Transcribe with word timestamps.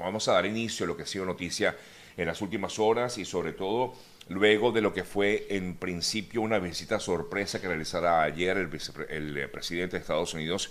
vamos 0.00 0.28
a 0.28 0.32
dar 0.32 0.46
inicio 0.46 0.84
a 0.84 0.86
lo 0.86 0.96
que 0.96 1.02
ha 1.02 1.06
sido 1.06 1.24
noticia 1.24 1.76
en 2.16 2.26
las 2.26 2.40
últimas 2.42 2.78
horas 2.78 3.18
y 3.18 3.24
sobre 3.24 3.52
todo 3.52 3.94
luego 4.28 4.72
de 4.72 4.80
lo 4.80 4.92
que 4.92 5.04
fue 5.04 5.46
en 5.50 5.74
principio 5.76 6.40
una 6.42 6.58
visita 6.58 7.00
sorpresa 7.00 7.60
que 7.60 7.68
realizara 7.68 8.22
ayer 8.22 8.56
el, 8.56 9.36
eh, 9.36 9.48
presidente 9.48 9.96
de 9.96 10.00
Estados 10.00 10.34
Unidos, 10.34 10.70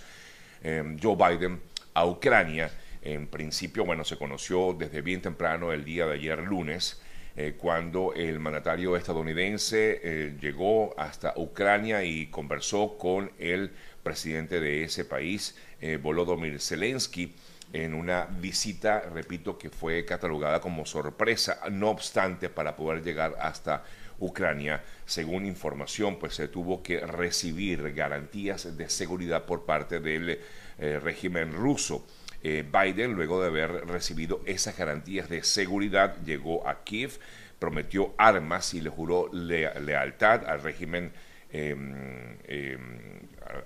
eh, 0.62 0.96
Joe 1.02 1.16
Biden, 1.16 1.60
a 1.94 2.06
Ucrania. 2.06 2.70
En 3.02 3.26
principio, 3.26 3.84
bueno, 3.84 4.04
se 4.04 4.16
conoció 4.16 4.74
desde 4.78 5.02
bien 5.02 5.20
temprano 5.20 5.72
el 5.72 5.84
día 5.84 6.06
de 6.06 6.14
ayer 6.14 6.38
lunes, 6.38 7.00
eh, 7.34 7.54
cuando 7.58 8.12
el 8.14 8.38
mandatario 8.38 8.96
estadounidense 8.96 10.36
llegó 10.40 10.94
hasta 10.98 11.32
Ucrania 11.36 12.04
y 12.04 12.26
conversó 12.26 12.96
con 12.98 13.32
el 13.38 13.72
presidente 14.02 14.60
de 14.60 14.84
ese 14.84 15.04
país, 15.04 15.56
Volodymyr 16.00 16.60
Zelensky 16.60 17.34
en 17.72 17.94
una 17.94 18.26
visita, 18.26 19.00
repito, 19.00 19.56
que 19.56 19.70
fue 19.70 20.04
catalogada 20.04 20.60
como 20.60 20.84
sorpresa. 20.84 21.60
No 21.70 21.88
obstante, 21.88 22.48
para 22.48 22.76
poder 22.76 23.02
llegar 23.02 23.36
hasta 23.40 23.84
Ucrania, 24.18 24.82
según 25.06 25.46
información, 25.46 26.18
pues 26.18 26.34
se 26.34 26.48
tuvo 26.48 26.82
que 26.82 27.00
recibir 27.00 27.92
garantías 27.94 28.76
de 28.76 28.88
seguridad 28.88 29.46
por 29.46 29.64
parte 29.64 30.00
del 30.00 30.38
eh, 30.78 31.00
régimen 31.02 31.52
ruso. 31.52 32.06
Eh, 32.42 32.64
Biden, 32.70 33.14
luego 33.14 33.40
de 33.40 33.48
haber 33.48 33.86
recibido 33.86 34.42
esas 34.46 34.76
garantías 34.76 35.28
de 35.28 35.42
seguridad, 35.42 36.16
llegó 36.24 36.68
a 36.68 36.84
Kiev, 36.84 37.18
prometió 37.58 38.14
armas 38.18 38.74
y 38.74 38.80
le 38.80 38.90
juró 38.90 39.30
lealtad 39.32 40.44
al 40.46 40.62
régimen 40.62 41.12
em, 41.50 42.36
em, 42.44 43.20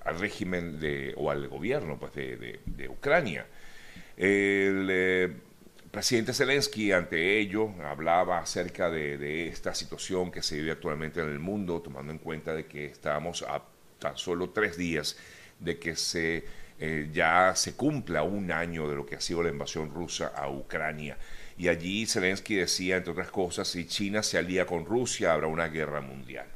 al 0.05 0.19
régimen 0.19 0.79
de, 0.79 1.13
o 1.17 1.31
al 1.31 1.47
gobierno 1.47 1.97
pues, 1.97 2.13
de 2.13 2.89
Ucrania. 2.89 3.45
El 4.17 4.87
eh, 4.89 5.31
presidente 5.91 6.33
Zelensky 6.33 6.91
ante 6.91 7.37
ello 7.39 7.71
hablaba 7.83 8.39
acerca 8.39 8.89
de, 8.89 9.47
esta 9.47 9.75
situación 9.75 10.31
que 10.31 10.41
se 10.41 10.57
vive 10.57 10.71
actualmente 10.71 11.21
en 11.21 11.29
el 11.29 11.37
mundo, 11.37 11.81
tomando 11.83 12.11
en 12.11 12.17
cuenta 12.17 12.55
de 12.55 12.65
que 12.65 12.85
estamos 12.85 13.43
a 13.43 13.63
tan 13.99 14.17
solo 14.17 14.49
tres 14.49 14.75
días 14.75 15.17
de 15.59 15.77
que 15.77 15.95
se 15.95 16.45
eh, 16.79 17.09
ya 17.11 17.53
se 17.55 17.75
cumpla 17.75 18.23
un 18.23 18.51
año 18.51 18.87
de 18.89 18.95
lo 18.95 19.05
que 19.05 19.15
ha 19.15 19.21
sido 19.21 19.43
la 19.43 19.49
invasión 19.49 19.91
rusa 19.91 20.27
a 20.35 20.49
Ucrania. 20.49 21.17
Y 21.57 21.67
allí 21.67 22.05
Zelensky 22.07 22.55
decía, 22.55 22.97
entre 22.97 23.11
otras 23.11 23.29
cosas, 23.31 23.67
si 23.67 23.85
China 23.85 24.23
se 24.23 24.37
alía 24.37 24.65
con 24.65 24.85
Rusia, 24.85 25.33
habrá 25.33 25.47
una 25.47 25.67
guerra 25.67 26.01
mundial. 26.01 26.47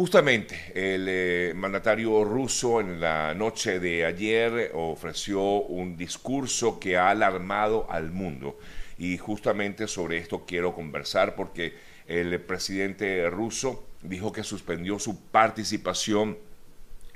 Justamente, 0.00 0.72
el 0.74 1.06
eh, 1.10 1.52
mandatario 1.54 2.24
ruso 2.24 2.80
en 2.80 3.00
la 3.02 3.34
noche 3.34 3.80
de 3.80 4.06
ayer 4.06 4.70
ofreció 4.72 5.42
un 5.42 5.98
discurso 5.98 6.80
que 6.80 6.96
ha 6.96 7.10
alarmado 7.10 7.86
al 7.90 8.10
mundo. 8.10 8.58
Y 8.96 9.18
justamente 9.18 9.86
sobre 9.86 10.16
esto 10.16 10.46
quiero 10.46 10.74
conversar 10.74 11.34
porque 11.34 11.74
el 12.06 12.40
presidente 12.40 13.28
ruso 13.28 13.84
dijo 14.00 14.32
que 14.32 14.42
suspendió 14.42 14.98
su 14.98 15.20
participación 15.20 16.38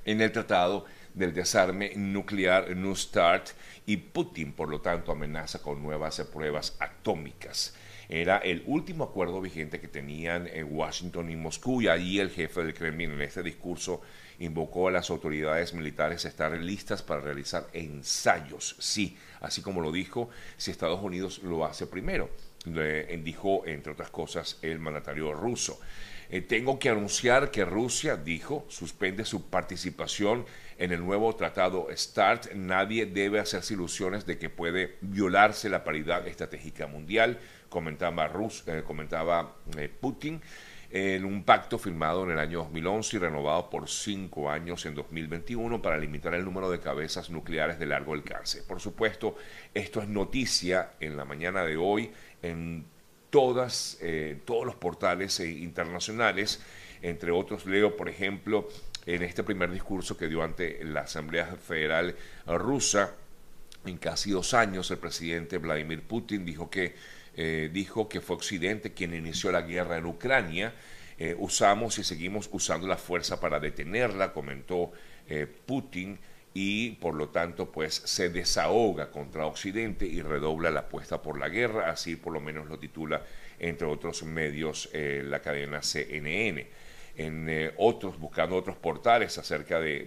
en 0.05 0.20
el 0.20 0.30
tratado 0.30 0.84
del 1.14 1.32
desarme 1.32 1.92
nuclear 1.96 2.76
New 2.76 2.94
START 2.94 3.50
y 3.86 3.96
Putin, 3.96 4.52
por 4.52 4.68
lo 4.68 4.80
tanto, 4.80 5.12
amenaza 5.12 5.62
con 5.62 5.82
nuevas 5.82 6.20
pruebas 6.32 6.76
atómicas. 6.80 7.74
Era 8.08 8.38
el 8.38 8.62
último 8.66 9.04
acuerdo 9.04 9.40
vigente 9.40 9.80
que 9.80 9.88
tenían 9.88 10.46
en 10.46 10.68
Washington 10.70 11.30
y 11.30 11.36
Moscú 11.36 11.80
y 11.80 11.88
allí 11.88 12.20
el 12.20 12.30
jefe 12.30 12.62
del 12.62 12.74
Kremlin 12.74 13.12
en 13.12 13.22
este 13.22 13.42
discurso 13.42 14.02
invocó 14.38 14.88
a 14.88 14.90
las 14.90 15.10
autoridades 15.10 15.72
militares 15.72 16.24
a 16.24 16.28
estar 16.28 16.52
listas 16.52 17.02
para 17.02 17.20
realizar 17.20 17.66
ensayos. 17.72 18.76
Sí, 18.78 19.16
así 19.40 19.62
como 19.62 19.80
lo 19.80 19.92
dijo, 19.92 20.28
si 20.56 20.70
Estados 20.70 21.00
Unidos 21.02 21.40
lo 21.42 21.64
hace 21.64 21.86
primero, 21.86 22.30
dijo 22.64 23.66
entre 23.66 23.92
otras 23.92 24.10
cosas 24.10 24.58
el 24.62 24.78
mandatario 24.78 25.32
ruso. 25.32 25.80
Eh, 26.30 26.40
tengo 26.40 26.78
que 26.78 26.88
anunciar 26.88 27.50
que 27.50 27.64
Rusia, 27.64 28.16
dijo, 28.16 28.64
suspende 28.68 29.24
su 29.24 29.50
participación 29.50 30.46
en 30.79 30.92
el 30.92 31.05
nuevo 31.05 31.35
tratado 31.36 31.89
START. 31.95 32.52
Nadie 32.55 33.07
debe 33.07 33.40
hacerse 33.40 33.74
ilusiones 33.74 34.27
de 34.27 34.39
que 34.39 34.51
puede 34.51 34.96
violarse 35.01 35.68
la 35.68 35.85
paridad 35.85 36.27
estratégica 36.27 36.86
mundial 36.86 37.39
comentaba, 37.74 38.29
Rus, 38.29 38.62
eh, 38.68 38.84
comentaba 38.86 39.57
eh, 39.77 39.89
Putin, 39.89 40.40
en 40.90 41.24
un 41.24 41.42
pacto 41.42 41.77
firmado 41.77 42.23
en 42.23 42.30
el 42.30 42.39
año 42.39 42.61
2011 42.61 43.17
y 43.17 43.18
renovado 43.18 43.68
por 43.68 43.89
cinco 43.89 44.48
años 44.48 44.86
en 44.86 44.95
2021 44.95 45.83
para 45.83 45.98
limitar 45.98 46.34
el 46.34 46.45
número 46.45 46.70
de 46.70 46.79
cabezas 46.79 47.30
nucleares 47.30 47.80
de 47.80 47.86
largo 47.86 48.14
alcance. 48.14 48.63
Por 48.63 48.80
supuesto, 48.80 49.34
esto 49.74 50.01
es 50.01 50.08
noticia 50.08 50.92
en 51.01 51.17
la 51.17 51.24
mañana 51.24 51.64
de 51.64 51.77
hoy 51.77 52.13
en 52.42 52.86
todas, 53.30 53.98
eh, 54.01 54.39
todos 54.45 54.64
los 54.64 54.77
portales 54.77 55.40
internacionales, 55.40 56.63
entre 57.02 57.33
otros 57.33 57.67
leo, 57.67 57.96
por 57.96 58.08
ejemplo, 58.08 58.68
en 59.06 59.22
este 59.22 59.42
primer 59.42 59.70
discurso 59.70 60.16
que 60.16 60.28
dio 60.28 60.42
ante 60.42 60.82
la 60.84 61.00
Asamblea 61.00 61.46
Federal 61.56 62.14
rusa, 62.46 63.14
en 63.84 63.98
casi 63.98 64.30
dos 64.30 64.54
años, 64.54 64.90
el 64.90 64.98
presidente 64.98 65.58
Vladimir 65.58 66.02
Putin 66.02 66.44
dijo 66.44 66.70
que 66.70 66.94
eh, 67.36 67.68
dijo 67.72 68.08
que 68.08 68.20
fue 68.20 68.36
Occidente 68.36 68.92
quien 68.92 69.12
inició 69.14 69.50
la 69.50 69.62
guerra 69.62 69.98
en 69.98 70.06
Ucrania. 70.06 70.72
Eh, 71.18 71.34
usamos 71.38 71.98
y 71.98 72.04
seguimos 72.04 72.48
usando 72.52 72.86
la 72.86 72.96
fuerza 72.96 73.40
para 73.40 73.60
detenerla, 73.60 74.32
comentó 74.32 74.92
eh, 75.28 75.46
Putin, 75.46 76.18
y 76.56 76.90
por 76.92 77.14
lo 77.14 77.30
tanto 77.30 77.72
pues 77.72 77.94
se 77.94 78.30
desahoga 78.30 79.10
contra 79.10 79.46
Occidente 79.46 80.06
y 80.06 80.22
redobla 80.22 80.70
la 80.70 80.80
apuesta 80.80 81.20
por 81.20 81.38
la 81.38 81.48
guerra, 81.48 81.90
así 81.90 82.14
por 82.14 82.32
lo 82.32 82.40
menos 82.40 82.68
lo 82.68 82.78
titula 82.78 83.22
entre 83.58 83.88
otros 83.88 84.22
medios 84.22 84.88
la 84.92 85.40
cadena 85.40 85.82
CNN. 85.82 86.66
En 87.17 87.73
otros, 87.77 88.19
buscando 88.19 88.57
otros 88.57 88.77
portales 88.77 89.39
acerca 89.39 89.79
de, 89.80 90.05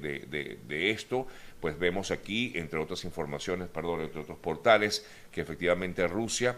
de 0.68 0.90
esto, 0.92 1.26
pues 1.62 1.80
vemos 1.80 2.12
aquí, 2.12 2.52
entre 2.56 2.80
otras 2.80 3.06
informaciones, 3.06 3.70
perdón, 3.70 4.02
entre 4.02 4.22
otros 4.22 4.38
portales, 4.40 5.06
que 5.32 5.42
efectivamente 5.42 6.06
Rusia 6.08 6.58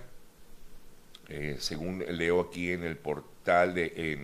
eh, 1.31 1.57
según 1.59 2.03
leo 2.09 2.41
aquí 2.41 2.71
en 2.71 2.83
el 2.83 2.97
portal 2.97 3.75
de 3.75 4.17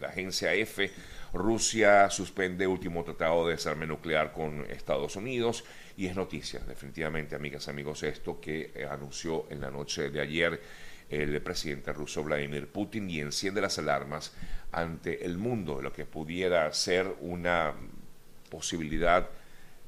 la 0.00 0.08
agencia 0.08 0.52
F, 0.54 0.90
Rusia 1.32 2.10
suspende 2.10 2.66
último 2.66 3.04
tratado 3.04 3.46
de 3.46 3.52
desarme 3.52 3.86
nuclear 3.86 4.32
con 4.32 4.66
Estados 4.68 5.14
Unidos. 5.14 5.64
Y 5.96 6.06
es 6.06 6.16
noticia, 6.16 6.58
definitivamente, 6.60 7.36
amigas, 7.36 7.68
amigos, 7.68 8.02
esto 8.02 8.40
que 8.40 8.72
eh, 8.74 8.86
anunció 8.90 9.46
en 9.50 9.60
la 9.60 9.70
noche 9.70 10.10
de 10.10 10.20
ayer 10.20 10.60
el 11.12 11.40
presidente 11.42 11.92
ruso 11.92 12.24
Vladimir 12.24 12.68
Putin 12.68 13.08
y 13.10 13.20
enciende 13.20 13.60
las 13.60 13.78
alarmas 13.78 14.32
ante 14.72 15.26
el 15.26 15.36
mundo 15.36 15.76
de 15.76 15.82
lo 15.82 15.92
que 15.92 16.06
pudiera 16.06 16.72
ser 16.72 17.06
una 17.20 17.74
posibilidad 18.50 19.28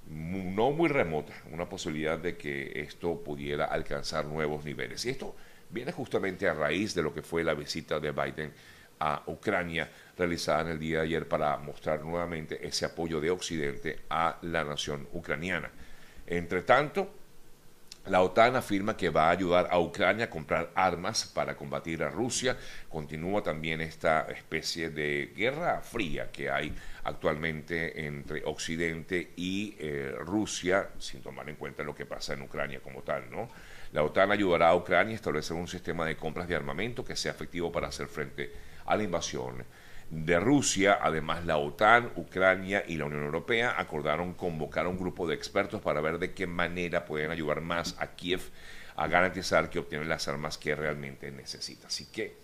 no 0.06 0.70
muy 0.70 0.88
remota, 0.88 1.32
una 1.50 1.66
posibilidad 1.66 2.18
de 2.18 2.36
que 2.36 2.72
esto 2.80 3.22
pudiera 3.24 3.64
alcanzar 3.64 4.26
nuevos 4.26 4.64
niveles. 4.64 5.04
Y 5.06 5.10
esto 5.10 5.34
viene 5.70 5.92
justamente 5.92 6.46
a 6.46 6.52
raíz 6.52 6.94
de 6.94 7.02
lo 7.02 7.14
que 7.14 7.22
fue 7.22 7.42
la 7.42 7.54
visita 7.54 7.98
de 7.98 8.12
Biden 8.12 8.52
a 9.00 9.22
Ucrania 9.26 9.90
realizada 10.16 10.60
en 10.60 10.68
el 10.68 10.78
día 10.78 10.98
de 10.98 11.04
ayer 11.04 11.26
para 11.26 11.56
mostrar 11.56 12.02
nuevamente 12.02 12.66
ese 12.66 12.84
apoyo 12.84 13.20
de 13.20 13.30
Occidente 13.30 14.00
a 14.10 14.38
la 14.42 14.62
nación 14.62 15.08
ucraniana. 15.12 15.70
Entre 16.26 16.62
tanto, 16.62 17.23
la 18.06 18.20
OTAN 18.20 18.56
afirma 18.56 18.96
que 18.96 19.08
va 19.08 19.28
a 19.28 19.30
ayudar 19.30 19.68
a 19.70 19.78
Ucrania 19.78 20.26
a 20.26 20.30
comprar 20.30 20.70
armas 20.74 21.24
para 21.34 21.56
combatir 21.56 22.02
a 22.02 22.10
Rusia. 22.10 22.56
Continúa 22.88 23.42
también 23.42 23.80
esta 23.80 24.26
especie 24.28 24.90
de 24.90 25.32
guerra 25.34 25.80
fría 25.80 26.30
que 26.30 26.50
hay 26.50 26.74
actualmente 27.04 28.06
entre 28.06 28.44
Occidente 28.44 29.32
y 29.36 29.74
eh, 29.78 30.14
Rusia, 30.18 30.90
sin 30.98 31.22
tomar 31.22 31.48
en 31.48 31.56
cuenta 31.56 31.82
lo 31.82 31.94
que 31.94 32.04
pasa 32.04 32.34
en 32.34 32.42
Ucrania 32.42 32.80
como 32.80 33.02
tal, 33.02 33.30
¿no? 33.30 33.48
La 33.92 34.02
OTAN 34.02 34.32
ayudará 34.32 34.68
a 34.68 34.76
Ucrania 34.76 35.12
a 35.12 35.16
establecer 35.16 35.56
un 35.56 35.68
sistema 35.68 36.04
de 36.04 36.16
compras 36.16 36.48
de 36.48 36.56
armamento 36.56 37.04
que 37.04 37.16
sea 37.16 37.32
efectivo 37.32 37.72
para 37.72 37.88
hacer 37.88 38.08
frente 38.08 38.52
a 38.84 38.96
la 38.96 39.02
invasión 39.02 39.64
de 40.14 40.38
Rusia. 40.38 40.98
Además, 41.00 41.44
la 41.44 41.56
OTAN, 41.56 42.12
Ucrania 42.16 42.84
y 42.86 42.96
la 42.96 43.06
Unión 43.06 43.24
Europea 43.24 43.74
acordaron 43.76 44.34
convocar 44.34 44.86
a 44.86 44.88
un 44.88 44.98
grupo 44.98 45.26
de 45.26 45.34
expertos 45.34 45.80
para 45.80 46.00
ver 46.00 46.18
de 46.18 46.32
qué 46.32 46.46
manera 46.46 47.04
pueden 47.04 47.30
ayudar 47.30 47.60
más 47.60 47.96
a 47.98 48.14
Kiev 48.14 48.40
a 48.96 49.08
garantizar 49.08 49.68
que 49.70 49.80
obtiene 49.80 50.04
las 50.04 50.28
armas 50.28 50.56
que 50.56 50.74
realmente 50.76 51.30
necesita. 51.32 51.88
Así 51.88 52.06
que, 52.06 52.36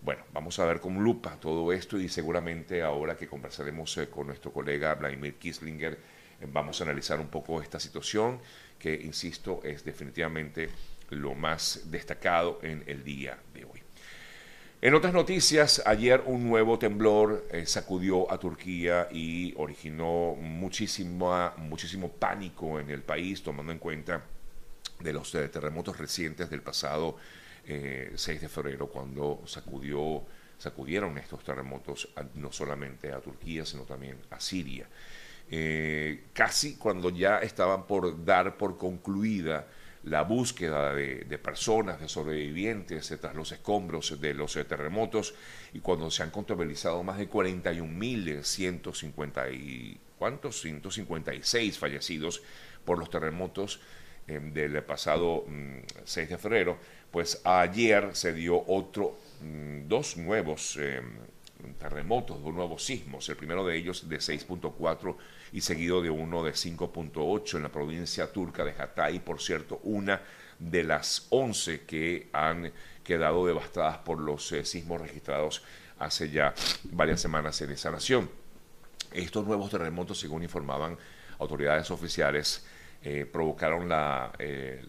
bueno, 0.00 0.24
vamos 0.32 0.58
a 0.58 0.64
ver 0.64 0.80
con 0.80 1.02
lupa 1.04 1.38
todo 1.38 1.70
esto 1.72 1.98
y 1.98 2.08
seguramente 2.08 2.82
ahora 2.82 3.16
que 3.16 3.28
conversaremos 3.28 3.96
eh, 3.98 4.08
con 4.08 4.28
nuestro 4.28 4.50
colega 4.52 4.94
Vladimir 4.94 5.34
Kislinger, 5.34 5.92
eh, 5.92 6.46
vamos 6.50 6.80
a 6.80 6.84
analizar 6.84 7.20
un 7.20 7.28
poco 7.28 7.60
esta 7.60 7.78
situación 7.78 8.40
que, 8.78 8.94
insisto, 8.94 9.60
es 9.62 9.84
definitivamente 9.84 10.70
lo 11.10 11.34
más 11.34 11.82
destacado 11.90 12.58
en 12.62 12.82
el 12.86 13.04
día 13.04 13.38
de 13.52 13.64
hoy. 13.66 13.81
En 14.84 14.94
otras 14.94 15.14
noticias, 15.14 15.80
ayer 15.86 16.24
un 16.26 16.48
nuevo 16.48 16.76
temblor 16.76 17.46
eh, 17.52 17.66
sacudió 17.66 18.28
a 18.32 18.36
Turquía 18.40 19.06
y 19.12 19.54
originó 19.56 20.34
muchísimo, 20.34 21.52
muchísimo 21.58 22.08
pánico 22.08 22.80
en 22.80 22.90
el 22.90 23.00
país, 23.02 23.44
tomando 23.44 23.70
en 23.70 23.78
cuenta 23.78 24.24
de 24.98 25.12
los 25.12 25.30
terremotos 25.30 25.98
recientes 25.98 26.50
del 26.50 26.62
pasado 26.62 27.16
6 27.64 28.40
de 28.40 28.48
febrero, 28.48 28.88
cuando 28.88 29.42
sacudió, 29.46 30.24
sacudieron 30.58 31.16
estos 31.16 31.44
terremotos 31.44 32.08
no 32.34 32.50
solamente 32.50 33.12
a 33.12 33.20
Turquía, 33.20 33.64
sino 33.64 33.84
también 33.84 34.18
a 34.30 34.40
Siria. 34.40 34.88
casi 36.32 36.74
cuando 36.74 37.10
ya 37.10 37.38
estaban 37.38 37.86
por 37.86 38.24
dar 38.24 38.56
por 38.56 38.76
concluida 38.76 39.64
la 40.04 40.22
búsqueda 40.22 40.94
de, 40.94 41.38
personas, 41.38 42.00
de 42.00 42.08
sobrevivientes 42.08 43.14
tras 43.20 43.36
los 43.36 43.52
escombros 43.52 44.20
de 44.20 44.34
los 44.34 44.54
terremotos 44.54 45.34
y 45.72 45.78
cuando 45.80 46.10
se 46.10 46.24
han 46.24 46.30
contabilizado 46.30 47.02
más 47.02 47.18
de 47.18 47.28
41.150 47.30 49.54
y 49.54 49.98
¿cuántos? 50.18 50.60
156 50.60 51.78
fallecidos 51.78 52.42
por 52.84 52.98
los 52.98 53.08
terremotos 53.10 53.80
em, 54.26 54.52
del 54.52 54.82
pasado 54.82 55.44
6 56.04 56.26
mm, 56.26 56.30
de 56.30 56.38
febrero, 56.38 56.78
pues 57.10 57.40
ayer 57.44 58.14
se 58.14 58.32
dio 58.32 58.64
otro, 58.66 59.18
mm, 59.40 59.88
dos 59.88 60.16
nuevos 60.16 60.78
terremotos, 61.78 62.42
dos 62.42 62.52
nuevos 62.52 62.84
sismos, 62.84 63.28
el 63.28 63.36
primero 63.36 63.64
de 63.64 63.76
ellos 63.76 64.08
de 64.08 64.16
6.4 64.16 65.16
y 65.52 65.60
seguido 65.60 66.02
de 66.02 66.10
uno 66.10 66.42
de 66.42 66.52
5.8 66.52 67.56
en 67.56 67.62
la 67.62 67.68
provincia 67.70 68.32
turca 68.32 68.64
de 68.64 68.72
Hatay, 68.72 69.20
por 69.20 69.40
cierto, 69.40 69.80
una 69.84 70.20
de 70.58 70.84
las 70.84 71.26
11 71.30 71.82
que 71.82 72.28
han 72.32 72.72
quedado 73.04 73.46
devastadas 73.46 73.98
por 73.98 74.20
los 74.20 74.50
eh, 74.52 74.64
sismos 74.64 75.00
registrados 75.00 75.62
hace 75.98 76.30
ya 76.30 76.54
varias 76.84 77.20
semanas 77.20 77.60
en 77.60 77.70
esa 77.70 77.90
nación. 77.90 78.30
Estos 79.12 79.46
nuevos 79.46 79.70
terremotos, 79.70 80.18
según 80.18 80.42
informaban 80.42 80.96
autoridades 81.38 81.90
oficiales, 81.90 82.64
eh, 83.02 83.26
provocaron 83.30 83.90
eh, 84.38 84.82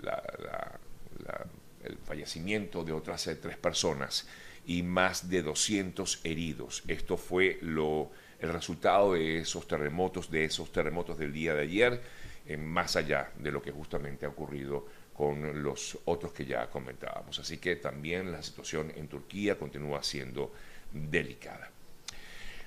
el 1.84 1.98
fallecimiento 1.98 2.84
de 2.84 2.94
otras 2.94 3.30
tres 3.42 3.58
personas 3.58 4.28
y 4.66 4.84
más 4.84 5.30
de 5.30 5.42
200 5.42 6.22
heridos. 6.24 6.84
Esto 6.88 7.18
fue 7.18 7.58
lo, 7.62 8.12
el 8.40 8.52
resultado 8.52 9.14
de 9.14 9.40
esos 9.40 9.68
terremotos, 9.68 10.30
de 10.30 10.46
esos 10.46 10.72
terremotos 10.72 11.18
del 11.18 11.34
día 11.34 11.54
de 11.54 11.62
ayer, 11.62 12.02
eh, 12.46 12.58
más 12.58 12.96
allá 12.96 13.32
de 13.38 13.52
lo 13.52 13.62
que 13.62 13.72
justamente 13.72 14.26
ha 14.26 14.30
ocurrido 14.30 14.86
con 15.14 15.62
los 15.64 15.98
otros 16.06 16.34
que 16.34 16.46
ya 16.46 16.70
comentábamos. 16.70 17.40
Así 17.40 17.58
que 17.58 17.76
también 17.76 18.32
la 18.32 18.42
situación 18.42 18.92
en 18.96 19.08
Turquía 19.08 19.58
continúa 19.58 20.04
siendo 20.04 20.52
delicada. 20.92 21.70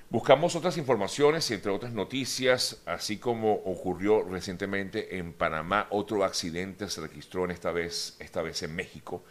Buscamos 0.09 0.55
otras 0.55 0.77
informaciones 0.77 1.51
y 1.51 1.55
entre 1.55 1.69
otras 1.69 1.91
noticias, 1.91 2.81
así 2.85 3.17
como 3.17 3.53
ocurrió 3.53 4.23
recientemente 4.23 5.17
en 5.17 5.33
Panamá, 5.33 5.87
otro 5.89 6.23
accidente 6.23 6.89
se 6.89 7.01
registró 7.01 7.43
en 7.43 7.51
esta 7.51 7.73
vez, 7.73 8.15
esta 8.19 8.41
vez 8.41 8.63
en 8.63 8.73
México. 8.73 9.25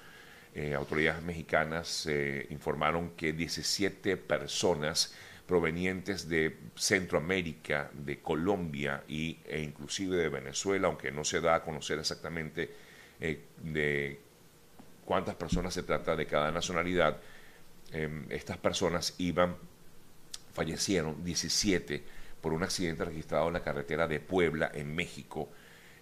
Eh, 0.59 0.73
autoridades 0.73 1.23
mexicanas 1.23 2.07
eh, 2.07 2.47
informaron 2.49 3.11
que 3.11 3.35
17 3.35 4.17
personas 4.17 5.13
provenientes 5.47 6.31
de 6.31 6.57
Centroamérica, 6.75 7.91
de 7.93 8.21
Colombia 8.23 9.05
y, 9.07 9.37
e 9.45 9.61
inclusive 9.61 10.17
de 10.17 10.31
Venezuela, 10.31 10.89
aunque 10.89 11.13
no 11.13 11.25
se 11.25 11.43
da 11.43 11.57
a 11.57 11.63
conocer 11.63 11.99
exactamente 11.99 12.71
eh, 13.21 13.39
de 13.65 14.19
cuántas 15.05 15.35
personas 15.35 15.75
se 15.75 15.83
trata 15.83 16.17
de 16.17 16.25
cada 16.25 16.51
nacionalidad, 16.51 17.21
estas 18.31 18.57
personas 18.57 19.15
iban, 19.19 19.57
fallecieron 20.55 21.23
17 21.23 22.03
por 22.41 22.55
un 22.55 22.63
accidente 22.63 23.05
registrado 23.05 23.49
en 23.49 23.53
la 23.53 23.63
carretera 23.63 24.09
de 24.09 24.21
Puebla, 24.21 24.71
en 24.73 24.95
México, 24.95 25.51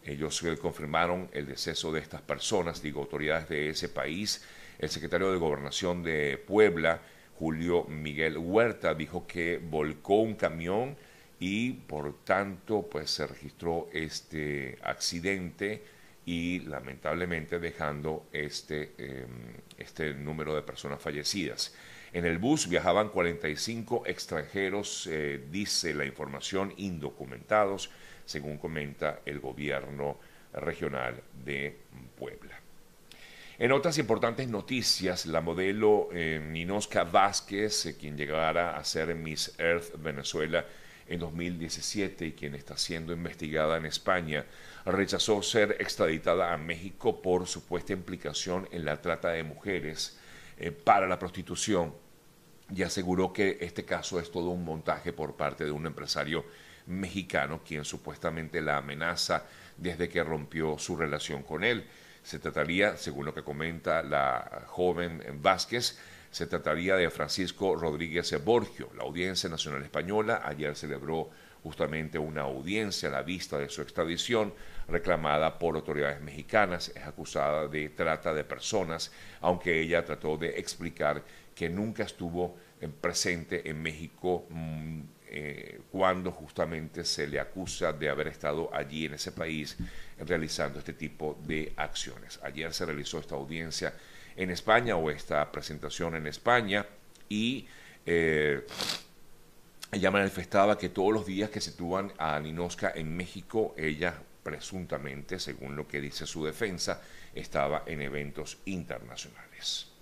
ellos 0.04 0.42
confirmaron 0.60 1.28
el 1.32 1.46
deceso 1.46 1.92
de 1.92 2.00
estas 2.00 2.22
personas, 2.22 2.82
digo, 2.82 3.00
autoridades 3.00 3.48
de 3.48 3.70
ese 3.70 3.88
país. 3.88 4.44
El 4.78 4.90
secretario 4.90 5.32
de 5.32 5.38
Gobernación 5.38 6.02
de 6.02 6.38
Puebla, 6.38 7.00
Julio 7.38 7.84
Miguel 7.84 8.38
Huerta, 8.38 8.94
dijo 8.94 9.26
que 9.26 9.58
volcó 9.58 10.16
un 10.16 10.34
camión 10.34 10.96
y 11.40 11.72
por 11.72 12.24
tanto 12.24 12.88
pues 12.88 13.10
se 13.10 13.26
registró 13.26 13.88
este 13.92 14.78
accidente 14.82 15.82
y 16.26 16.60
lamentablemente 16.60 17.58
dejando 17.58 18.26
este, 18.32 18.94
em, 18.98 19.28
este 19.76 20.14
número 20.14 20.54
de 20.54 20.62
personas 20.62 21.00
fallecidas. 21.00 21.74
En 22.14 22.24
el 22.24 22.38
bus 22.38 22.68
viajaban 22.68 23.08
45 23.08 24.04
extranjeros, 24.06 25.08
eh, 25.10 25.44
dice 25.50 25.92
la 25.92 26.06
información, 26.06 26.72
indocumentados 26.76 27.90
según 28.24 28.56
comenta 28.56 29.20
el 29.26 29.40
gobierno 29.40 30.18
regional 30.52 31.20
de 31.44 31.76
Puebla. 32.16 32.60
En 33.58 33.72
otras 33.72 33.98
importantes 33.98 34.46
noticias, 34.46 35.26
la 35.26 35.40
modelo 35.40 36.08
eh, 36.12 36.40
Vázquez, 37.10 37.86
eh, 37.86 37.96
quien 37.96 38.16
llegara 38.16 38.76
a 38.76 38.84
ser 38.84 39.12
Miss 39.16 39.52
Earth 39.58 40.00
Venezuela 40.00 40.64
en 41.08 41.18
2017 41.18 42.26
y 42.26 42.32
quien 42.32 42.54
está 42.54 42.78
siendo 42.78 43.12
investigada 43.12 43.76
en 43.76 43.86
España, 43.86 44.46
rechazó 44.86 45.42
ser 45.42 45.78
extraditada 45.80 46.52
a 46.52 46.56
México 46.58 47.20
por 47.20 47.48
supuesta 47.48 47.92
implicación 47.92 48.68
en 48.70 48.84
la 48.84 49.02
trata 49.02 49.30
de 49.30 49.42
mujeres 49.42 50.16
eh, 50.56 50.70
para 50.70 51.08
la 51.08 51.18
prostitución 51.18 52.03
y 52.72 52.82
aseguró 52.82 53.32
que 53.32 53.58
este 53.60 53.84
caso 53.84 54.18
es 54.20 54.30
todo 54.30 54.50
un 54.50 54.64
montaje 54.64 55.12
por 55.12 55.36
parte 55.36 55.64
de 55.64 55.70
un 55.70 55.86
empresario 55.86 56.44
mexicano, 56.86 57.62
quien 57.66 57.84
supuestamente 57.84 58.60
la 58.60 58.78
amenaza 58.78 59.44
desde 59.76 60.08
que 60.08 60.22
rompió 60.22 60.78
su 60.78 60.96
relación 60.96 61.42
con 61.42 61.64
él. 61.64 61.86
Se 62.22 62.38
trataría, 62.38 62.96
según 62.96 63.26
lo 63.26 63.34
que 63.34 63.42
comenta 63.42 64.02
la 64.02 64.64
joven 64.68 65.22
Vázquez, 65.42 65.98
se 66.30 66.46
trataría 66.46 66.96
de 66.96 67.10
Francisco 67.10 67.76
Rodríguez 67.76 68.34
Borgio. 68.44 68.90
La 68.96 69.04
Audiencia 69.04 69.48
Nacional 69.48 69.82
Española 69.82 70.42
ayer 70.44 70.74
celebró 70.74 71.30
justamente 71.62 72.18
una 72.18 72.42
audiencia 72.42 73.08
a 73.08 73.12
la 73.12 73.22
vista 73.22 73.56
de 73.56 73.68
su 73.68 73.82
extradición 73.82 74.52
reclamada 74.88 75.58
por 75.58 75.76
autoridades 75.76 76.20
mexicanas. 76.20 76.88
Es 76.88 77.04
acusada 77.04 77.68
de 77.68 77.88
trata 77.90 78.34
de 78.34 78.44
personas, 78.44 79.12
aunque 79.40 79.80
ella 79.80 80.04
trató 80.04 80.36
de 80.36 80.58
explicar 80.58 81.22
que 81.54 81.68
nunca 81.68 82.02
estuvo 82.02 82.56
presente 83.00 83.68
en 83.68 83.80
México 83.80 84.46
mm, 84.50 85.00
eh, 85.28 85.80
cuando 85.90 86.30
justamente 86.30 87.04
se 87.04 87.26
le 87.26 87.40
acusa 87.40 87.92
de 87.92 88.08
haber 88.08 88.28
estado 88.28 88.72
allí 88.72 89.06
en 89.06 89.14
ese 89.14 89.32
país 89.32 89.76
realizando 90.18 90.78
este 90.78 90.92
tipo 90.92 91.38
de 91.44 91.72
acciones. 91.76 92.38
Ayer 92.42 92.72
se 92.72 92.86
realizó 92.86 93.18
esta 93.18 93.34
audiencia 93.34 93.94
en 94.36 94.50
España 94.50 94.96
o 94.96 95.10
esta 95.10 95.50
presentación 95.50 96.14
en 96.14 96.26
España 96.26 96.86
y 97.28 97.66
eh, 98.06 98.64
ella 99.90 100.10
manifestaba 100.10 100.76
que 100.76 100.88
todos 100.88 101.12
los 101.12 101.26
días 101.26 101.50
que 101.50 101.60
se 101.60 101.72
tuvan 101.72 102.12
a 102.18 102.38
Ninoska 102.38 102.92
en 102.94 103.16
México, 103.16 103.74
ella 103.76 104.14
presuntamente, 104.42 105.38
según 105.38 105.74
lo 105.74 105.88
que 105.88 106.00
dice 106.00 106.26
su 106.26 106.44
defensa, 106.44 107.00
estaba 107.34 107.82
en 107.86 108.02
eventos 108.02 108.58
internacionales. 108.66 109.93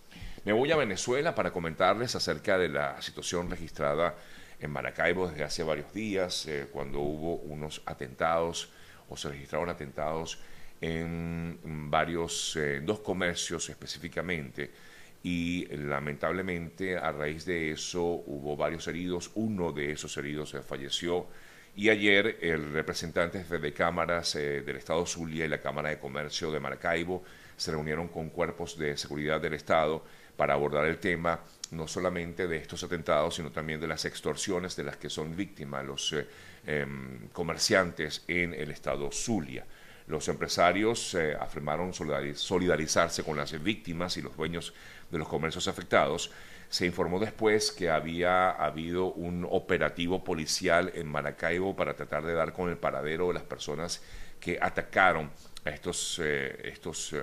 Me 0.45 0.53
voy 0.53 0.73
a 0.73 0.77
Venezuela 0.77 1.37
para 1.37 1.53
comentarles 1.53 2.17
acerca 2.17 2.59
de 2.59 2.69
la 2.69 3.01
situación 3.01 3.49
registrada 3.49 4.17
en 4.59 4.73
Maracaibo 4.73 5.29
desde 5.29 5.45
hace 5.45 5.63
varios 5.63 5.93
días, 5.93 6.49
eh, 6.49 6.67
cuando 6.73 6.99
hubo 6.99 7.37
unos 7.37 7.81
atentados 7.87 8.69
o 9.09 9.17
se 9.17 9.29
registraron 9.29 9.71
atentados 9.71 10.41
en 10.81 11.61
varios, 11.89 12.57
eh, 12.57 12.81
dos 12.83 12.99
comercios 12.99 13.69
específicamente, 13.69 14.73
y 15.23 15.67
lamentablemente 15.77 16.97
a 16.97 17.13
raíz 17.13 17.45
de 17.45 17.71
eso 17.71 18.03
hubo 18.03 18.57
varios 18.57 18.89
heridos, 18.89 19.31
uno 19.37 19.71
de 19.71 19.93
esos 19.93 20.17
heridos 20.17 20.57
falleció, 20.67 21.29
y 21.77 21.89
ayer 21.89 22.39
el 22.41 22.73
representante 22.73 23.45
de 23.45 23.73
cámaras 23.73 24.35
eh, 24.35 24.63
del 24.63 24.77
Estado 24.77 25.07
Zulia 25.07 25.45
y 25.45 25.49
la 25.49 25.61
Cámara 25.61 25.91
de 25.91 26.01
Comercio 26.01 26.51
de 26.51 26.59
Maracaibo 26.59 27.23
se 27.57 27.71
reunieron 27.71 28.09
con 28.09 28.29
cuerpos 28.31 28.77
de 28.77 28.97
seguridad 28.97 29.41
del 29.41 29.55
Estado 29.55 30.03
para 30.37 30.55
abordar 30.55 30.87
el 30.87 30.99
tema 30.99 31.41
no 31.73 31.89
solamente 31.89 32.47
de 32.47 32.59
estos 32.59 32.85
atentados, 32.85 33.37
sino 33.37 33.51
también 33.51 33.81
de 33.81 33.87
las 33.87 34.05
extorsiones 34.05 34.77
de 34.77 34.85
las 34.85 34.97
que 34.97 35.11
son 35.11 35.35
víctimas 35.35 35.85
los 35.85 36.13
eh, 36.13 36.27
em, 36.67 37.29
comerciantes 37.29 38.25
en 38.29 38.55
el 38.55 38.71
estado 38.71 39.11
Zulia. 39.11 39.65
Los 40.07 40.29
empresarios 40.29 41.15
eh, 41.15 41.35
afirmaron 41.39 41.93
solidarizarse 41.95 43.23
con 43.23 43.37
las 43.37 43.61
víctimas 43.63 44.17
y 44.17 44.23
los 44.23 44.37
dueños 44.37 44.75
de 45.11 45.19
los 45.19 45.29
comercios 45.29 45.69
afectados. 45.69 46.31
Se 46.69 46.87
informó 46.87 47.19
después 47.19 47.73
que 47.73 47.89
había 47.89 48.51
habido 48.51 49.13
un 49.13 49.47
operativo 49.51 50.25
policial 50.25 50.93
en 50.95 51.07
Maracaibo 51.07 51.75
para 51.77 51.95
tratar 51.95 52.25
de 52.25 52.35
dar 52.35 52.53
con 52.53 52.69
el 52.69 52.77
paradero 52.77 53.29
de 53.29 53.35
las 53.35 53.45
personas 53.45 54.03
que 54.41 54.59
atacaron 54.61 55.31
a 55.65 55.71
estos, 55.71 56.21
eh, 56.23 56.61
estos 56.65 57.15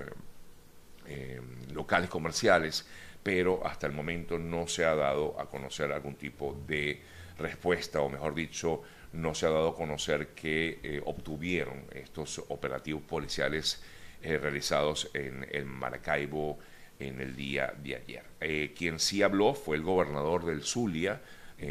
em, 1.06 1.72
locales 1.72 2.10
comerciales 2.10 2.86
pero 3.22 3.66
hasta 3.66 3.86
el 3.86 3.92
momento 3.92 4.38
no 4.38 4.66
se 4.66 4.86
ha 4.86 4.94
dado 4.94 5.38
a 5.38 5.46
conocer 5.46 5.92
algún 5.92 6.14
tipo 6.14 6.58
de 6.66 7.02
respuesta, 7.38 8.00
o 8.00 8.08
mejor 8.08 8.34
dicho, 8.34 8.82
no 9.12 9.34
se 9.34 9.44
ha 9.44 9.50
dado 9.50 9.68
a 9.68 9.76
conocer 9.76 10.28
que 10.28 10.80
eh, 10.82 11.02
obtuvieron 11.04 11.84
estos 11.92 12.42
operativos 12.48 13.02
policiales 13.02 13.82
realizados 14.22 15.10
en, 15.14 15.46
el 15.50 15.64
Maracaibo 15.64 16.58
en 16.98 17.20
el 17.20 17.34
día 17.36 17.74
de 17.82 17.96
ayer. 17.96 18.72
quien 18.74 18.98
sí 18.98 19.22
habló 19.22 19.54
fue 19.54 19.76
el 19.76 19.82
gobernador 19.82 20.44
del 20.44 20.62
Zulia, 20.62 21.20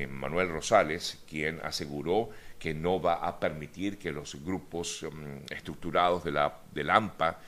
Manuel 0.10 0.50
Rosales, 0.50 1.24
quien 1.28 1.60
aseguró 1.64 2.30
que 2.60 2.74
no 2.74 3.02
va 3.02 3.26
a 3.26 3.40
permitir 3.40 3.98
que 3.98 4.12
los 4.12 4.36
grupos 4.44 5.04
mm, 5.04 5.54
estructurados 5.54 6.24
de 6.24 6.32
la, 6.32 6.60
del 6.74 6.90
AMPA 6.90 7.40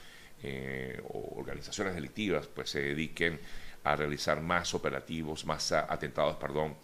o 1.08 1.38
organizaciones 1.38 1.94
delictivas 1.94 2.46
pues 2.48 2.70
se 2.70 2.80
dediquen 2.80 3.38
a 3.84 3.96
realizar 3.96 4.40
más 4.40 4.74
operativos, 4.74 5.44
más 5.44 5.72
atentados, 5.72 6.36
perdón, 6.36 6.76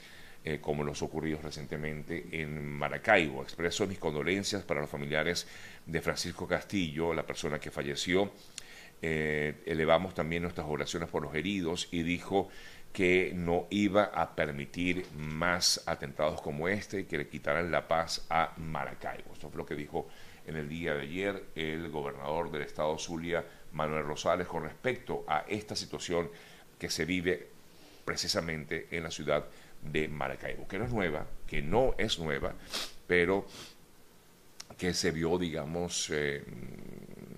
eh, 0.44 0.60
como 0.60 0.84
los 0.84 1.02
ocurridos 1.02 1.42
recientemente 1.42 2.26
en 2.30 2.64
Maracaibo. 2.64 3.42
Expreso 3.42 3.86
mis 3.86 3.98
condolencias 3.98 4.62
para 4.62 4.80
los 4.80 4.88
familiares 4.88 5.46
de 5.84 6.00
Francisco 6.00 6.46
Castillo, 6.46 7.12
la 7.12 7.26
persona 7.26 7.58
que 7.58 7.70
falleció. 7.70 8.32
Eh, 9.02 9.62
elevamos 9.66 10.14
también 10.14 10.42
nuestras 10.42 10.66
oraciones 10.68 11.08
por 11.08 11.22
los 11.22 11.34
heridos 11.34 11.88
y 11.90 12.02
dijo 12.02 12.48
que 12.92 13.32
no 13.34 13.66
iba 13.70 14.04
a 14.04 14.34
permitir 14.34 15.06
más 15.16 15.82
atentados 15.86 16.40
como 16.40 16.68
este 16.68 17.00
y 17.00 17.04
que 17.04 17.18
le 17.18 17.28
quitaran 17.28 17.70
la 17.70 17.86
paz 17.86 18.26
a 18.30 18.54
Maracaibo. 18.56 19.32
Esto 19.32 19.50
fue 19.50 19.58
lo 19.58 19.66
que 19.66 19.74
dijo 19.74 20.08
en 20.48 20.56
el 20.56 20.68
día 20.68 20.94
de 20.94 21.02
ayer 21.02 21.44
el 21.54 21.90
gobernador 21.90 22.50
del 22.50 22.62
estado 22.62 22.98
Zulia, 22.98 23.44
Manuel 23.72 24.04
Rosales, 24.04 24.46
con 24.46 24.62
respecto 24.62 25.24
a 25.28 25.44
esta 25.46 25.76
situación 25.76 26.30
que 26.78 26.88
se 26.88 27.04
vive 27.04 27.48
precisamente 28.04 28.88
en 28.90 29.02
la 29.02 29.10
ciudad 29.10 29.44
de 29.82 30.08
Maracaibo, 30.08 30.66
que 30.66 30.78
no 30.78 30.86
es 30.86 30.92
nueva, 30.92 31.26
que 31.46 31.60
no 31.60 31.94
es 31.98 32.18
nueva, 32.18 32.54
pero 33.06 33.46
que 34.78 34.94
se 34.94 35.10
vio, 35.10 35.36
digamos, 35.36 36.08
eh, 36.10 36.42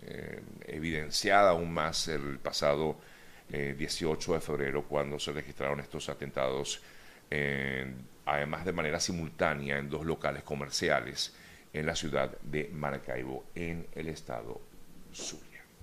eh, 0.07 0.41
evidenciada 0.67 1.51
aún 1.51 1.73
más 1.73 2.07
el 2.07 2.39
pasado 2.39 2.97
18 3.49 4.31
eh, 4.31 4.35
de 4.37 4.41
febrero 4.41 4.85
cuando 4.85 5.19
se 5.19 5.33
registraron 5.33 5.81
estos 5.81 6.09
atentados, 6.09 6.81
además 8.25 8.65
de 8.65 8.73
manera 8.73 9.01
simultánea 9.01 9.79
en 9.79 9.89
dos 9.89 10.07
locales 10.07 10.45
comerciales 10.45 11.35
en 11.73 11.87
la 11.87 11.95
ciudad 11.95 12.39
de 12.43 12.69
Maracaibo, 12.73 13.45
en 13.55 13.87
el 13.95 14.09
estado 14.09 14.61
sur. 15.13 15.50